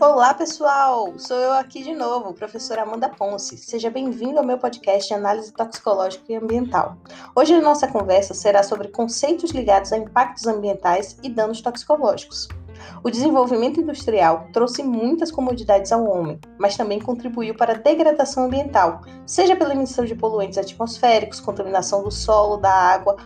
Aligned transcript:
Olá, 0.00 0.34
pessoal! 0.34 1.16
Sou 1.18 1.36
eu 1.36 1.52
aqui 1.52 1.84
de 1.84 1.94
novo, 1.94 2.34
professora 2.34 2.82
Amanda 2.82 3.08
Ponce. 3.08 3.56
Seja 3.56 3.88
bem-vindo 3.88 4.40
ao 4.40 4.44
meu 4.44 4.58
podcast 4.58 5.06
de 5.06 5.14
análise 5.14 5.52
toxicológica 5.52 6.24
e 6.28 6.34
ambiental. 6.34 6.96
Hoje 7.34 7.54
a 7.54 7.60
nossa 7.60 7.86
conversa 7.86 8.34
será 8.34 8.64
sobre 8.64 8.88
conceitos 8.88 9.52
ligados 9.52 9.92
a 9.92 9.98
impactos 9.98 10.48
ambientais 10.48 11.16
e 11.22 11.28
danos 11.28 11.60
toxicológicos. 11.60 12.48
O 13.04 13.10
desenvolvimento 13.10 13.80
industrial 13.80 14.48
trouxe 14.52 14.82
muitas 14.82 15.30
comodidades 15.30 15.92
ao 15.92 16.04
homem, 16.04 16.40
mas 16.58 16.76
também 16.76 17.00
contribuiu 17.00 17.54
para 17.54 17.74
a 17.74 17.78
degradação 17.78 18.46
ambiental, 18.46 19.02
seja 19.24 19.54
pela 19.54 19.74
emissão 19.74 20.04
de 20.04 20.16
poluentes 20.16 20.58
atmosféricos, 20.58 21.38
contaminação 21.38 22.02
do 22.02 22.10
solo, 22.10 22.56
da 22.56 22.72
água 22.72 23.16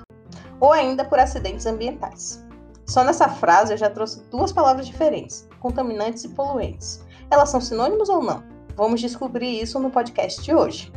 ou 0.60 0.72
ainda 0.72 1.04
por 1.04 1.18
acidentes 1.18 1.66
ambientais. 1.66 2.44
Só 2.86 3.02
nessa 3.02 3.28
frase 3.28 3.72
eu 3.72 3.78
já 3.78 3.88
trouxe 3.88 4.22
duas 4.30 4.52
palavras 4.52 4.86
diferentes: 4.86 5.48
contaminantes 5.60 6.24
e 6.24 6.28
poluentes. 6.28 7.04
Elas 7.30 7.48
são 7.48 7.60
sinônimos 7.60 8.08
ou 8.08 8.22
não? 8.22 8.42
Vamos 8.76 9.00
descobrir 9.00 9.60
isso 9.60 9.78
no 9.78 9.90
podcast 9.90 10.42
de 10.42 10.54
hoje. 10.54 10.92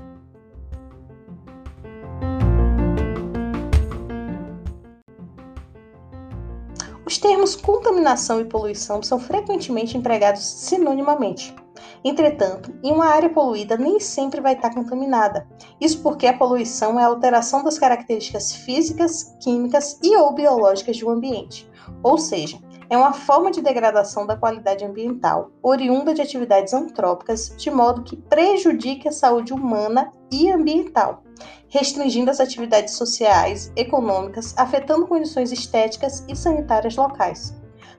Os 7.06 7.18
termos 7.20 7.56
contaminação 7.56 8.42
e 8.42 8.46
poluição 8.46 9.04
são 9.04 9.20
frequentemente 9.20 9.96
empregados 9.96 10.44
sinonimamente. 10.44 11.54
Entretanto, 12.04 12.74
em 12.84 12.92
uma 12.92 13.06
área 13.06 13.30
poluída 13.30 13.78
nem 13.78 14.00
sempre 14.00 14.42
vai 14.42 14.54
estar 14.54 14.74
contaminada. 14.74 15.48
Isso 15.80 16.02
porque 16.02 16.28
a 16.28 16.38
poluição 16.38 17.00
é 17.00 17.04
a 17.04 17.08
alteração 17.08 17.64
das 17.64 17.80
características 17.80 18.54
físicas, 18.54 19.36
químicas 19.42 20.00
e 20.04 20.16
ou 20.18 20.34
biológicas 20.34 21.02
um 21.02 21.10
ambiente. 21.10 21.70
Ou 22.02 22.18
seja, 22.18 22.60
é 22.90 22.98
uma 22.98 23.14
forma 23.14 23.50
de 23.50 23.62
degradação 23.62 24.28
da 24.28 24.36
qualidade 24.36 24.84
ambiental, 24.84 25.52
oriunda 25.62 26.14
de 26.14 26.22
atividades 26.22 26.74
antrópicas, 26.74 27.56
de 27.58 27.72
modo 27.72 28.04
que 28.04 28.18
prejudique 28.18 29.08
a 29.08 29.12
saúde 29.12 29.54
humana 29.54 30.12
e 30.32 30.52
ambiental, 30.52 31.24
restringindo 31.70 32.30
as 32.30 32.40
atividades 32.40 32.96
sociais, 32.96 33.72
econômicas, 33.76 34.54
afetando 34.58 35.08
condições 35.08 35.52
estéticas 35.52 36.24
e 36.28 36.36
sanitárias 36.36 36.96
locais. 36.96 37.56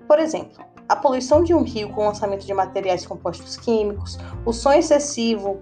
Por 0.06 0.18
exemplo, 0.18 0.62
a 0.88 0.96
poluição 0.96 1.42
de 1.42 1.54
um 1.54 1.62
rio 1.62 1.90
com 1.90 2.06
lançamento 2.06 2.46
de 2.46 2.52
materiais 2.52 3.06
compostos 3.06 3.56
químicos, 3.56 4.18
o 4.44 4.52
som 4.52 4.72
excessivo 4.72 5.58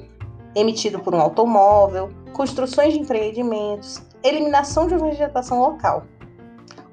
emitido 0.54 0.98
por 0.98 1.14
um 1.14 1.20
automóvel, 1.20 2.10
construções 2.32 2.92
de 2.92 3.00
empreendimentos, 3.00 4.02
eliminação 4.22 4.86
de 4.86 4.96
vegetação 4.96 5.60
local. 5.60 6.04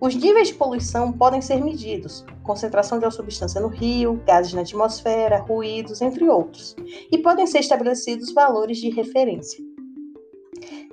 Os 0.02 0.16
níveis 0.16 0.47
de 0.47 0.53
poluição 0.53 1.11
podem 1.11 1.41
ser 1.41 1.61
medidos, 1.61 2.25
concentração 2.44 3.00
de 3.00 3.05
uma 3.05 3.11
substância 3.11 3.59
no 3.59 3.67
rio, 3.67 4.22
gases 4.25 4.53
na 4.53 4.61
atmosfera, 4.61 5.39
ruídos, 5.39 6.02
entre 6.02 6.30
outros, 6.30 6.75
e 7.11 7.17
podem 7.17 7.45
ser 7.45 7.59
estabelecidos 7.59 8.33
valores 8.33 8.77
de 8.77 8.89
referência. 8.89 9.69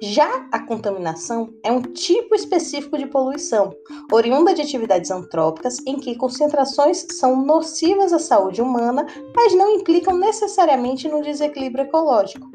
Já 0.03 0.47
a 0.53 0.59
contaminação 0.59 1.55
é 1.63 1.73
um 1.73 1.81
tipo 1.81 2.35
específico 2.35 2.99
de 2.99 3.07
poluição, 3.07 3.75
oriunda 4.13 4.53
de 4.53 4.61
atividades 4.61 5.11
antrópicas 5.11 5.79
em 5.87 5.99
que 5.99 6.17
concentrações 6.17 7.07
são 7.13 7.45
nocivas 7.45 8.13
à 8.13 8.19
saúde 8.19 8.61
humana, 8.61 9.07
mas 9.35 9.55
não 9.55 9.71
implicam 9.71 10.15
necessariamente 10.19 11.09
no 11.09 11.23
desequilíbrio 11.23 11.85
ecológico. 11.85 12.47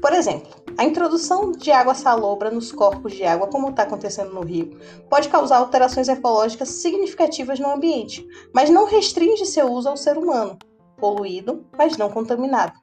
Por 0.00 0.12
exemplo, 0.12 0.48
a 0.76 0.84
introdução 0.84 1.50
de 1.50 1.72
água 1.72 1.94
salobra 1.94 2.48
nos 2.48 2.70
corpos 2.70 3.12
de 3.12 3.24
água, 3.24 3.48
como 3.48 3.70
está 3.70 3.82
acontecendo 3.82 4.32
no 4.32 4.44
Rio, 4.44 4.78
pode 5.10 5.28
causar 5.28 5.56
alterações 5.56 6.08
ecológicas 6.08 6.68
significativas 6.68 7.58
no 7.58 7.72
ambiente, 7.72 8.24
mas 8.54 8.70
não 8.70 8.86
restringe 8.86 9.44
seu 9.44 9.66
uso 9.72 9.88
ao 9.88 9.96
ser 9.96 10.16
humano, 10.16 10.56
poluído, 10.96 11.66
mas 11.76 11.96
não 11.96 12.08
contaminado. 12.08 12.74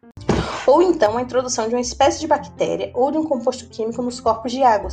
Ou 0.68 0.82
então 0.82 1.18
a 1.18 1.22
introdução 1.22 1.68
de 1.68 1.76
uma 1.76 1.82
espécie 1.82 2.20
de 2.20 2.28
bactéria 2.28 2.92
ou 2.94 3.12
de 3.12 3.18
um 3.18 3.24
composto 3.24 3.68
químico 3.68 4.02
nos 4.02 4.20
corpos 4.20 4.52
de 4.52 4.64
água, 4.64 4.90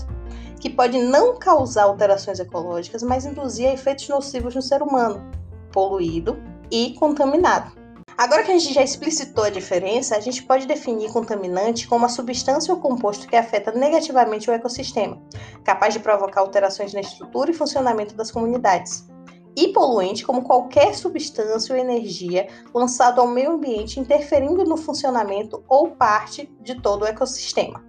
que 0.61 0.69
pode 0.69 0.99
não 0.99 1.39
causar 1.39 1.85
alterações 1.85 2.39
ecológicas, 2.39 3.03
mas 3.03 3.25
induzir 3.25 3.67
efeitos 3.67 4.09
nocivos 4.09 4.55
no 4.55 4.63
ser 4.63 4.83
humano, 4.83 5.31
poluído 5.73 6.39
e 6.71 6.95
contaminado. 6.99 7.73
Agora 8.17 8.43
que 8.43 8.53
a 8.53 8.59
gente 8.59 8.75
já 8.75 8.83
explicitou 8.83 9.45
a 9.45 9.51
diferença, 9.51 10.17
a 10.17 10.21
gente 10.21 10.43
pode 10.43 10.67
definir 10.67 11.11
contaminante 11.11 11.89
como 11.89 12.03
uma 12.03 12.09
substância 12.09 12.73
ou 12.73 12.79
composto 12.79 13.27
que 13.27 13.35
afeta 13.35 13.73
negativamente 13.73 14.51
o 14.51 14.53
ecossistema, 14.53 15.21
capaz 15.65 15.95
de 15.95 16.01
provocar 16.01 16.43
alterações 16.43 16.93
na 16.93 17.01
estrutura 17.01 17.51
e 17.51 17.55
funcionamento 17.55 18.15
das 18.15 18.31
comunidades. 18.31 19.11
E 19.55 19.69
poluente 19.69 20.25
como 20.25 20.43
qualquer 20.43 20.95
substância 20.95 21.75
ou 21.75 21.81
energia 21.81 22.49
lançado 22.75 23.21
ao 23.21 23.27
meio 23.27 23.53
ambiente 23.53 24.01
interferindo 24.01 24.65
no 24.65 24.77
funcionamento 24.77 25.63
ou 25.69 25.91
parte 25.91 26.51
de 26.61 26.81
todo 26.81 27.03
o 27.03 27.07
ecossistema. 27.07 27.85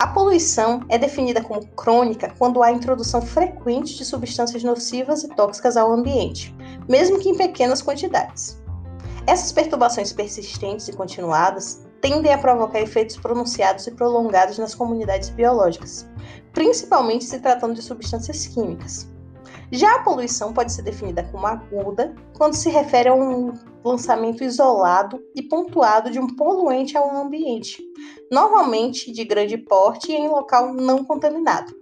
A 0.00 0.06
poluição 0.06 0.80
é 0.88 0.96
definida 0.96 1.42
como 1.42 1.66
crônica 1.68 2.32
quando 2.38 2.62
há 2.62 2.70
introdução 2.70 3.20
frequente 3.20 3.96
de 3.96 4.04
substâncias 4.04 4.62
nocivas 4.62 5.24
e 5.24 5.28
tóxicas 5.28 5.76
ao 5.76 5.92
ambiente, 5.92 6.54
mesmo 6.88 7.18
que 7.18 7.28
em 7.28 7.36
pequenas 7.36 7.82
quantidades. 7.82 8.56
Essas 9.26 9.52
perturbações 9.52 10.12
persistentes 10.12 10.88
e 10.88 10.92
continuadas 10.92 11.84
tendem 12.00 12.32
a 12.32 12.38
provocar 12.38 12.80
efeitos 12.80 13.16
pronunciados 13.16 13.86
e 13.86 13.90
prolongados 13.90 14.56
nas 14.56 14.74
comunidades 14.74 15.30
biológicas, 15.30 16.08
principalmente 16.52 17.24
se 17.24 17.40
tratando 17.40 17.74
de 17.74 17.82
substâncias 17.82 18.46
químicas. 18.46 19.08
Já 19.70 19.96
a 19.96 20.02
poluição 20.02 20.52
pode 20.52 20.72
ser 20.72 20.82
definida 20.82 21.22
como 21.30 21.46
aguda 21.46 22.14
quando 22.36 22.54
se 22.54 22.70
refere 22.70 23.10
a 23.10 23.14
um 23.14 23.52
lançamento 23.84 24.42
isolado 24.42 25.22
e 25.34 25.42
pontuado 25.42 26.10
de 26.10 26.18
um 26.18 26.26
poluente 26.26 26.96
ao 26.96 27.14
ambiente, 27.14 27.82
normalmente 28.30 29.12
de 29.12 29.24
grande 29.24 29.58
porte 29.58 30.10
e 30.10 30.14
em 30.14 30.28
local 30.28 30.72
não 30.72 31.04
contaminado. 31.04 31.76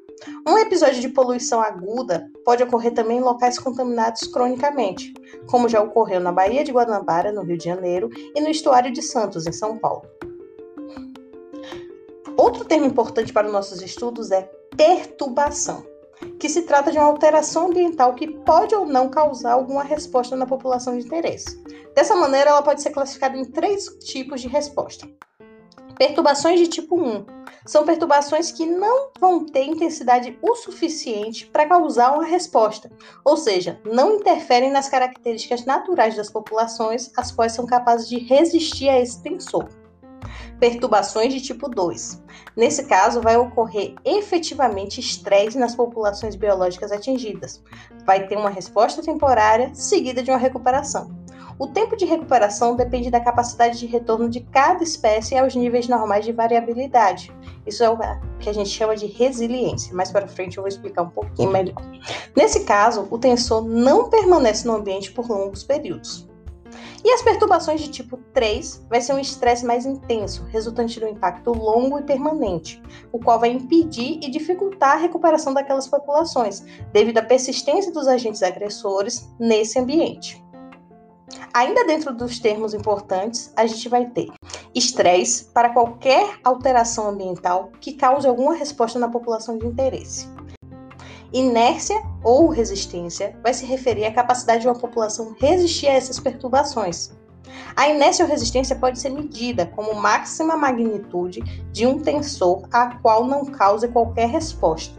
Um 0.48 0.58
episódio 0.58 1.00
de 1.00 1.10
poluição 1.10 1.60
aguda 1.60 2.28
pode 2.44 2.62
ocorrer 2.62 2.92
também 2.92 3.18
em 3.18 3.22
locais 3.22 3.58
contaminados 3.58 4.26
cronicamente, 4.26 5.14
como 5.48 5.68
já 5.68 5.80
ocorreu 5.80 6.20
na 6.20 6.32
Baía 6.32 6.64
de 6.64 6.72
Guanabara, 6.72 7.30
no 7.30 7.42
Rio 7.42 7.58
de 7.58 7.66
Janeiro, 7.66 8.08
e 8.34 8.40
no 8.40 8.48
Estuário 8.48 8.92
de 8.92 9.02
Santos, 9.02 9.46
em 9.46 9.52
São 9.52 9.78
Paulo. 9.78 10.02
Outro 12.36 12.64
termo 12.64 12.86
importante 12.86 13.32
para 13.32 13.46
os 13.46 13.52
nossos 13.52 13.80
estudos 13.80 14.30
é 14.30 14.50
perturbação 14.76 15.84
que 16.38 16.48
se 16.48 16.62
trata 16.62 16.90
de 16.90 16.98
uma 16.98 17.06
alteração 17.06 17.66
ambiental 17.66 18.14
que 18.14 18.28
pode 18.28 18.74
ou 18.74 18.86
não 18.86 19.08
causar 19.08 19.52
alguma 19.52 19.82
resposta 19.82 20.36
na 20.36 20.46
população 20.46 20.96
de 20.96 21.04
interesse. 21.04 21.62
Dessa 21.94 22.14
maneira, 22.14 22.50
ela 22.50 22.62
pode 22.62 22.82
ser 22.82 22.90
classificada 22.90 23.36
em 23.36 23.44
três 23.44 23.86
tipos 24.04 24.40
de 24.40 24.48
resposta. 24.48 25.08
Perturbações 25.98 26.60
de 26.60 26.68
tipo 26.68 27.00
1 27.00 27.24
são 27.64 27.84
perturbações 27.84 28.52
que 28.52 28.66
não 28.66 29.10
vão 29.18 29.46
ter 29.46 29.64
intensidade 29.64 30.38
o 30.42 30.54
suficiente 30.54 31.46
para 31.46 31.66
causar 31.66 32.12
uma 32.12 32.24
resposta, 32.24 32.90
ou 33.24 33.36
seja, 33.36 33.80
não 33.84 34.16
interferem 34.16 34.70
nas 34.70 34.88
características 34.88 35.64
naturais 35.64 36.14
das 36.14 36.30
populações, 36.30 37.10
as 37.16 37.32
quais 37.32 37.52
são 37.52 37.66
capazes 37.66 38.08
de 38.08 38.18
resistir 38.18 38.88
a 38.88 39.00
esse 39.00 39.22
tensor 39.22 39.68
perturbações 40.58 41.32
de 41.32 41.40
tipo 41.40 41.68
2. 41.68 42.22
Nesse 42.56 42.84
caso, 42.84 43.20
vai 43.20 43.36
ocorrer 43.36 43.94
efetivamente 44.04 45.00
estresse 45.00 45.58
nas 45.58 45.74
populações 45.74 46.34
biológicas 46.34 46.92
atingidas. 46.92 47.62
Vai 48.04 48.26
ter 48.26 48.36
uma 48.36 48.50
resposta 48.50 49.02
temporária 49.02 49.74
seguida 49.74 50.22
de 50.22 50.30
uma 50.30 50.38
recuperação. 50.38 51.26
O 51.58 51.66
tempo 51.66 51.96
de 51.96 52.04
recuperação 52.04 52.76
depende 52.76 53.10
da 53.10 53.18
capacidade 53.18 53.78
de 53.78 53.86
retorno 53.86 54.28
de 54.28 54.40
cada 54.40 54.84
espécie 54.84 55.38
aos 55.38 55.54
níveis 55.54 55.88
normais 55.88 56.24
de 56.24 56.32
variabilidade. 56.32 57.34
Isso 57.66 57.82
é 57.82 57.88
o 57.88 57.98
que 58.38 58.50
a 58.50 58.52
gente 58.52 58.68
chama 58.68 58.94
de 58.94 59.06
resiliência. 59.06 59.94
Mais 59.94 60.10
para 60.10 60.28
frente 60.28 60.58
eu 60.58 60.62
vou 60.62 60.68
explicar 60.68 61.02
um 61.02 61.08
pouquinho 61.08 61.50
melhor. 61.50 61.82
Nesse 62.36 62.64
caso, 62.64 63.08
o 63.10 63.18
tensor 63.18 63.64
não 63.64 64.10
permanece 64.10 64.66
no 64.66 64.74
ambiente 64.74 65.10
por 65.12 65.28
longos 65.28 65.64
períodos. 65.64 66.28
E 67.06 67.12
as 67.12 67.22
perturbações 67.22 67.80
de 67.80 67.88
tipo 67.88 68.16
3 68.34 68.84
vai 68.90 69.00
ser 69.00 69.12
um 69.12 69.18
estresse 69.20 69.64
mais 69.64 69.86
intenso, 69.86 70.42
resultante 70.46 70.98
do 70.98 71.06
impacto 71.06 71.52
longo 71.52 72.00
e 72.00 72.02
permanente, 72.02 72.82
o 73.12 73.20
qual 73.20 73.38
vai 73.38 73.50
impedir 73.50 74.18
e 74.20 74.28
dificultar 74.28 74.94
a 74.94 75.00
recuperação 75.00 75.54
daquelas 75.54 75.86
populações, 75.86 76.64
devido 76.92 77.18
à 77.18 77.22
persistência 77.22 77.92
dos 77.92 78.08
agentes 78.08 78.42
agressores 78.42 79.32
nesse 79.38 79.78
ambiente. 79.78 80.44
Ainda 81.54 81.86
dentro 81.86 82.12
dos 82.12 82.40
termos 82.40 82.74
importantes, 82.74 83.52
a 83.54 83.64
gente 83.66 83.88
vai 83.88 84.06
ter 84.06 84.32
estresse 84.74 85.44
para 85.54 85.70
qualquer 85.70 86.40
alteração 86.42 87.06
ambiental 87.06 87.70
que 87.80 87.92
cause 87.92 88.26
alguma 88.26 88.54
resposta 88.54 88.98
na 88.98 89.08
população 89.08 89.56
de 89.56 89.64
interesse. 89.64 90.28
Inércia 91.36 92.02
ou 92.24 92.48
resistência 92.48 93.38
vai 93.42 93.52
se 93.52 93.66
referir 93.66 94.06
à 94.06 94.10
capacidade 94.10 94.62
de 94.62 94.68
uma 94.68 94.78
população 94.78 95.36
resistir 95.38 95.86
a 95.86 95.92
essas 95.92 96.18
perturbações. 96.18 97.10
A 97.76 97.90
inércia 97.90 98.24
ou 98.24 98.30
resistência 98.30 98.74
pode 98.74 98.98
ser 98.98 99.10
medida 99.10 99.66
como 99.66 99.92
máxima 99.92 100.56
magnitude 100.56 101.42
de 101.70 101.86
um 101.86 101.98
tensor 101.98 102.66
a 102.72 102.96
qual 103.00 103.26
não 103.26 103.44
cause 103.44 103.86
qualquer 103.88 104.30
resposta. 104.30 104.98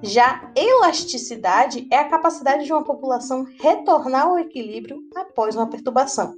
Já 0.00 0.48
elasticidade 0.54 1.88
é 1.90 1.98
a 1.98 2.08
capacidade 2.08 2.64
de 2.64 2.72
uma 2.72 2.84
população 2.84 3.44
retornar 3.60 4.26
ao 4.26 4.38
equilíbrio 4.38 5.00
após 5.16 5.56
uma 5.56 5.68
perturbação. 5.68 6.36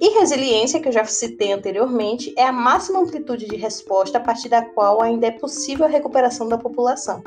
E 0.00 0.18
resiliência, 0.18 0.80
que 0.80 0.88
eu 0.88 0.92
já 0.92 1.04
citei 1.04 1.52
anteriormente, 1.52 2.34
é 2.36 2.44
a 2.44 2.50
máxima 2.50 2.98
amplitude 2.98 3.46
de 3.46 3.54
resposta 3.54 4.18
a 4.18 4.20
partir 4.20 4.48
da 4.48 4.64
qual 4.64 5.00
ainda 5.00 5.28
é 5.28 5.30
possível 5.30 5.86
a 5.86 5.88
recuperação 5.88 6.48
da 6.48 6.58
população. 6.58 7.22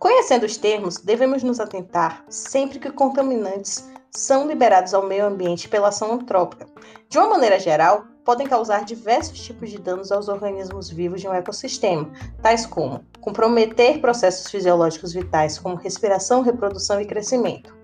Conhecendo 0.00 0.46
os 0.46 0.56
termos, 0.56 0.96
devemos 0.96 1.42
nos 1.42 1.60
atentar 1.60 2.24
sempre 2.26 2.78
que 2.78 2.90
contaminantes 2.90 3.86
são 4.10 4.48
liberados 4.48 4.94
ao 4.94 5.06
meio 5.06 5.26
ambiente 5.26 5.68
pela 5.68 5.88
ação 5.88 6.14
antrópica. 6.14 6.66
De 7.10 7.18
uma 7.18 7.28
maneira 7.28 7.60
geral, 7.60 8.06
podem 8.24 8.46
causar 8.46 8.86
diversos 8.86 9.38
tipos 9.38 9.68
de 9.68 9.78
danos 9.78 10.10
aos 10.10 10.26
organismos 10.26 10.88
vivos 10.88 11.20
de 11.20 11.28
um 11.28 11.34
ecossistema, 11.34 12.10
tais 12.40 12.64
como 12.64 13.04
comprometer 13.20 14.00
processos 14.00 14.50
fisiológicos 14.50 15.12
vitais 15.12 15.58
como 15.58 15.76
respiração, 15.76 16.40
reprodução 16.40 16.98
e 16.98 17.04
crescimento. 17.04 17.76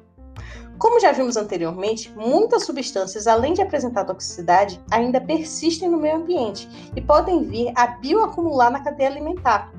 Como 0.78 0.98
já 0.98 1.12
vimos 1.12 1.36
anteriormente, 1.36 2.10
muitas 2.16 2.64
substâncias, 2.64 3.26
além 3.26 3.52
de 3.52 3.60
apresentar 3.60 4.04
toxicidade, 4.04 4.82
ainda 4.90 5.20
persistem 5.20 5.90
no 5.90 5.98
meio 5.98 6.16
ambiente 6.16 6.66
e 6.96 7.00
podem 7.02 7.42
vir 7.44 7.72
a 7.76 7.88
bioacumular 7.88 8.70
na 8.70 8.82
cadeia 8.82 9.10
alimentar, 9.10 9.70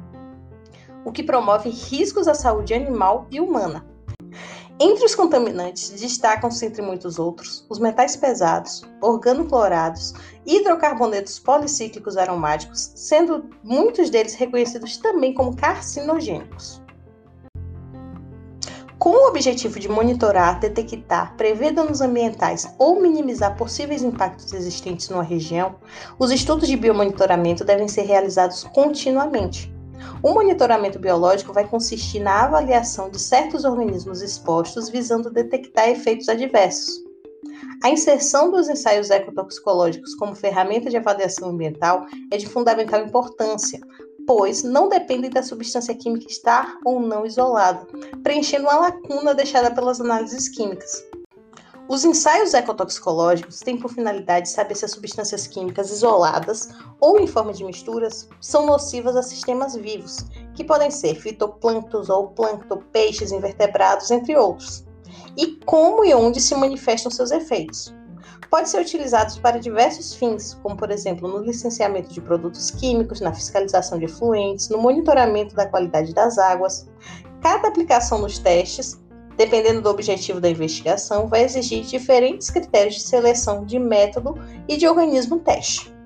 o 1.05 1.11
que 1.11 1.23
promove 1.23 1.69
riscos 1.69 2.27
à 2.27 2.33
saúde 2.33 2.73
animal 2.73 3.27
e 3.31 3.39
humana. 3.39 3.85
Entre 4.79 5.03
os 5.05 5.15
contaminantes 5.15 5.89
destacam-se, 5.89 6.63
entre 6.63 6.83
muitos 6.83 7.17
outros, 7.17 7.65
os 7.67 7.79
metais 7.79 8.15
pesados, 8.15 8.83
organoclorados, 9.01 10.13
hidrocarbonetos 10.45 11.39
policíclicos 11.39 12.15
aromáticos, 12.15 12.91
sendo 12.93 13.49
muitos 13.63 14.11
deles 14.11 14.35
reconhecidos 14.35 14.97
também 14.97 15.33
como 15.33 15.55
carcinogênicos. 15.55 16.79
Com 18.99 19.09
o 19.09 19.27
objetivo 19.29 19.79
de 19.79 19.89
monitorar, 19.89 20.59
detectar, 20.59 21.35
prever 21.37 21.71
danos 21.71 21.99
ambientais 21.99 22.71
ou 22.77 23.01
minimizar 23.01 23.57
possíveis 23.57 24.03
impactos 24.03 24.53
existentes 24.53 25.09
numa 25.09 25.23
região, 25.23 25.75
os 26.19 26.29
estudos 26.29 26.67
de 26.67 26.77
biomonitoramento 26.77 27.63
devem 27.63 27.87
ser 27.87 28.03
realizados 28.03 28.63
continuamente 28.65 29.75
o 30.21 30.33
monitoramento 30.33 30.99
biológico 30.99 31.53
vai 31.53 31.67
consistir 31.67 32.19
na 32.19 32.43
avaliação 32.43 33.09
de 33.09 33.19
certos 33.19 33.63
organismos 33.63 34.21
expostos 34.21 34.89
visando 34.89 35.29
detectar 35.29 35.89
efeitos 35.89 36.29
adversos. 36.29 37.07
A 37.83 37.89
inserção 37.89 38.49
dos 38.49 38.67
ensaios 38.69 39.09
ecotoxicológicos 39.09 40.15
como 40.15 40.35
ferramenta 40.35 40.89
de 40.89 40.97
avaliação 40.97 41.49
ambiental 41.49 42.05
é 42.31 42.37
de 42.37 42.47
fundamental 42.47 43.01
importância, 43.01 43.79
pois 44.25 44.63
não 44.63 44.89
dependem 44.89 45.29
da 45.29 45.43
substância 45.43 45.95
química 45.95 46.27
estar 46.27 46.77
ou 46.85 46.99
não 46.99 47.25
isolada, 47.25 47.85
preenchendo 48.23 48.65
uma 48.65 48.77
lacuna 48.77 49.33
deixada 49.33 49.73
pelas 49.73 50.01
análises 50.01 50.49
químicas. 50.49 51.05
Os 51.89 52.03
ensaios 52.03 52.53
ecotoxicológicos 52.53 53.61
têm 53.61 53.79
por 53.79 53.89
finalidade 53.89 54.49
saber 54.49 54.75
se 54.75 54.83
as 54.83 54.91
substâncias 54.91 55.47
químicas 55.47 55.89
isoladas 55.89 56.69
ou 56.99 57.17
em 57.17 57.25
forma 57.25 57.53
de 57.53 57.63
misturas 57.63 58.27
são 58.41 58.65
nocivas 58.65 59.15
a 59.15 59.23
sistemas 59.23 59.73
vivos, 59.73 60.17
que 60.53 60.65
podem 60.65 60.91
ser 60.91 61.15
fitoplânctons 61.15 62.09
ou 62.09 62.27
plâncton, 62.31 62.81
peixes, 62.91 63.31
invertebrados, 63.31 64.11
entre 64.11 64.35
outros, 64.35 64.85
e 65.37 65.55
como 65.65 66.03
e 66.03 66.13
onde 66.13 66.41
se 66.41 66.53
manifestam 66.55 67.09
seus 67.09 67.31
efeitos. 67.31 67.95
Pode 68.49 68.67
ser 68.67 68.81
utilizados 68.81 69.39
para 69.39 69.57
diversos 69.57 70.13
fins, 70.13 70.55
como 70.61 70.75
por 70.75 70.91
exemplo 70.91 71.27
no 71.29 71.39
licenciamento 71.39 72.13
de 72.13 72.19
produtos 72.19 72.69
químicos, 72.69 73.21
na 73.21 73.33
fiscalização 73.33 73.97
de 73.97 74.05
efluentes, 74.05 74.67
no 74.67 74.77
monitoramento 74.77 75.55
da 75.55 75.65
qualidade 75.65 76.13
das 76.13 76.37
águas. 76.37 76.85
Cada 77.41 77.69
aplicação 77.69 78.19
nos 78.19 78.39
testes 78.39 78.99
dependendo 79.37 79.81
do 79.81 79.89
objetivo 79.89 80.41
da 80.41 80.49
investigação, 80.49 81.27
vai 81.27 81.43
exigir 81.43 81.83
diferentes 81.83 82.49
critérios 82.49 82.95
de 82.95 83.01
seleção 83.01 83.63
de 83.63 83.77
método 83.77 84.35
e 84.67 84.75
de 84.75 84.87
organismo 84.87 85.39
teste. 85.39 85.96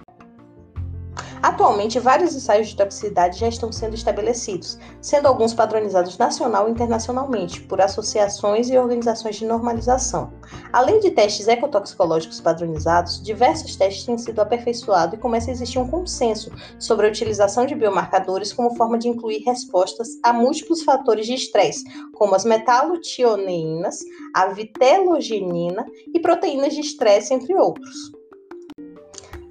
Atualmente, 1.42 2.00
vários 2.00 2.36
ensaios 2.36 2.68
de 2.68 2.76
toxicidade 2.76 3.40
já 3.40 3.48
estão 3.48 3.72
sendo 3.72 3.96
estabelecidos, 3.96 4.78
sendo 5.02 5.28
alguns 5.28 5.56
padronizados 5.56 6.16
nacional 6.16 6.68
e 6.68 6.72
internacionalmente 6.72 7.62
por 7.62 7.82
associações 7.82 8.70
e 8.70 8.78
organizações 8.78 9.38
de 9.38 9.46
normalização. 9.46 10.32
Além 10.72 11.00
de 11.00 11.10
testes 11.10 11.48
ecotoxicológicos 11.48 12.40
padronizados, 12.40 13.22
diversos 13.24 13.76
testes 13.76 14.06
têm 14.06 14.20
sido 14.20 14.40
aperfeiçoados 14.40 15.16
e 15.16 15.22
começa 15.22 15.50
a 15.50 15.54
existir 15.54 15.80
um 15.80 15.90
consenso 15.90 16.52
sobre 16.78 17.08
a 17.08 17.10
utilização 17.10 17.66
de 17.66 17.74
biomarcadores 17.74 18.54
como 18.54 18.76
forma 18.76 19.00
de 19.00 19.08
incluir 19.08 19.40
respostas 19.40 20.10
a 20.22 20.32
múltiplos 20.32 20.84
fatores 20.84 21.26
de 21.26 21.34
estresse, 21.34 21.84
como 22.14 22.36
as 22.36 22.46
metalotioneinas, 22.46 23.98
a 24.36 24.46
vitelogenina 24.48 25.88
e 26.14 26.20
proteínas 26.20 26.76
de 26.76 26.82
estresse, 26.82 27.34
entre 27.34 27.56
outros. 27.56 28.21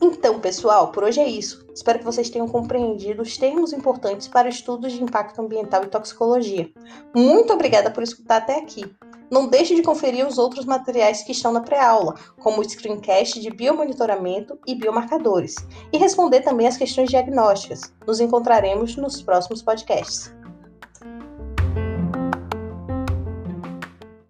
Então, 0.02 0.40
pessoal, 0.40 0.88
por 0.88 1.04
hoje 1.04 1.20
é 1.20 1.28
isso. 1.28 1.66
Espero 1.74 1.98
que 1.98 2.04
vocês 2.04 2.30
tenham 2.30 2.48
compreendido 2.48 3.20
os 3.22 3.36
termos 3.36 3.72
importantes 3.72 4.26
para 4.28 4.48
estudos 4.48 4.92
de 4.92 5.02
impacto 5.02 5.40
ambiental 5.40 5.84
e 5.84 5.88
toxicologia. 5.88 6.70
Muito 7.14 7.52
obrigada 7.52 7.90
por 7.90 8.02
escutar 8.02 8.38
até 8.38 8.58
aqui. 8.58 8.90
Não 9.30 9.46
deixe 9.46 9.74
de 9.74 9.82
conferir 9.82 10.26
os 10.26 10.38
outros 10.38 10.64
materiais 10.64 11.22
que 11.22 11.32
estão 11.32 11.52
na 11.52 11.60
pré-aula, 11.60 12.16
como 12.40 12.60
o 12.60 12.68
screencast 12.68 13.40
de 13.40 13.50
biomonitoramento 13.50 14.58
e 14.66 14.74
biomarcadores, 14.74 15.54
e 15.92 15.98
responder 15.98 16.40
também 16.40 16.66
as 16.66 16.76
questões 16.76 17.10
diagnósticas. 17.10 17.92
Nos 18.06 18.20
encontraremos 18.20 18.96
nos 18.96 19.22
próximos 19.22 19.62
podcasts. 19.62 20.39